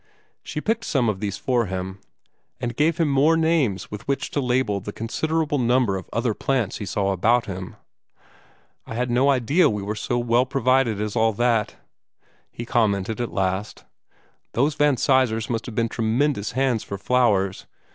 She 0.41 0.61
picked 0.61 0.83
some 0.85 1.09
of 1.09 1.19
these 1.19 1.37
for 1.37 1.67
him, 1.67 1.99
and 2.59 2.75
gave 2.75 2.97
him 2.97 3.07
more 3.07 3.37
names 3.37 3.91
with 3.91 4.07
which 4.07 4.31
to 4.31 4.41
label 4.41 4.79
the 4.79 4.91
considerable 4.91 5.59
number 5.59 5.95
of 5.95 6.09
other 6.11 6.33
plants 6.33 6.79
he 6.79 6.87
saw 6.87 7.11
about 7.11 7.45
him. 7.45 7.75
"I 8.87 8.95
had 8.95 9.11
no 9.11 9.29
idea 9.29 9.69
we 9.69 9.83
were 9.83 9.93
so 9.93 10.17
well 10.17 10.47
provided 10.47 10.99
as 10.99 11.15
all 11.15 11.33
this," 11.33 11.75
he 12.49 12.65
commented 12.65 13.21
at 13.21 13.31
last. 13.31 13.85
"Those 14.53 14.73
Van 14.73 14.95
Sizers 14.97 15.51
must 15.51 15.67
have 15.67 15.75
been 15.75 15.87
tremendous 15.87 16.53
hands 16.53 16.83
for 16.83 16.97
flowers. 16.97 17.67